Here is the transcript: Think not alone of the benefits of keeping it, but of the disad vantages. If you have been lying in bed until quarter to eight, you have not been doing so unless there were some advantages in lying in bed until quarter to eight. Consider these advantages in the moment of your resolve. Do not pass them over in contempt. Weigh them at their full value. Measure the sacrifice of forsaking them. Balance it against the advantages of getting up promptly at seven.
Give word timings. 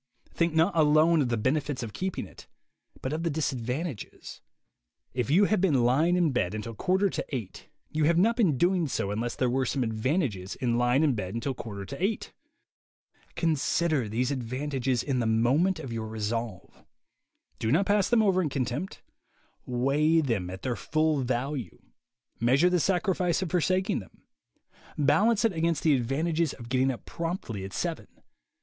Think 0.31 0.55
not 0.55 0.75
alone 0.75 1.21
of 1.21 1.29
the 1.29 1.37
benefits 1.37 1.83
of 1.83 1.93
keeping 1.93 2.25
it, 2.25 2.47
but 3.03 3.13
of 3.13 3.21
the 3.21 3.29
disad 3.29 3.61
vantages. 3.61 4.41
If 5.13 5.29
you 5.29 5.45
have 5.45 5.61
been 5.61 5.83
lying 5.83 6.15
in 6.15 6.31
bed 6.31 6.55
until 6.55 6.73
quarter 6.73 7.07
to 7.11 7.25
eight, 7.29 7.69
you 7.91 8.05
have 8.05 8.17
not 8.17 8.35
been 8.35 8.57
doing 8.57 8.87
so 8.87 9.11
unless 9.11 9.35
there 9.35 9.47
were 9.47 9.63
some 9.63 9.83
advantages 9.83 10.55
in 10.55 10.79
lying 10.79 11.03
in 11.03 11.13
bed 11.13 11.35
until 11.35 11.53
quarter 11.53 11.85
to 11.85 12.03
eight. 12.03 12.33
Consider 13.35 14.09
these 14.09 14.31
advantages 14.31 15.03
in 15.03 15.19
the 15.19 15.27
moment 15.27 15.79
of 15.79 15.93
your 15.93 16.07
resolve. 16.07 16.83
Do 17.59 17.71
not 17.71 17.85
pass 17.85 18.09
them 18.09 18.23
over 18.23 18.41
in 18.41 18.49
contempt. 18.49 19.03
Weigh 19.67 20.19
them 20.19 20.49
at 20.49 20.63
their 20.63 20.75
full 20.75 21.21
value. 21.21 21.77
Measure 22.39 22.71
the 22.71 22.79
sacrifice 22.79 23.43
of 23.43 23.51
forsaking 23.51 23.99
them. 23.99 24.23
Balance 24.97 25.45
it 25.45 25.53
against 25.53 25.83
the 25.83 25.93
advantages 25.95 26.53
of 26.53 26.69
getting 26.69 26.89
up 26.89 27.05
promptly 27.05 27.63
at 27.63 27.71
seven. 27.71 28.07